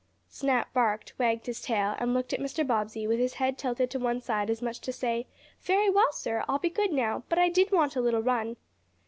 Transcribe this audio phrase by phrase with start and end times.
[0.29, 2.65] Snap barked, wagged his tail, and looked at Mr.
[2.65, 5.27] Bobbsey with his head tilted to one side as much as to say:
[5.61, 6.43] "Very well sir.
[6.49, 7.21] I'll be good now.
[7.29, 8.57] But I did want a little run."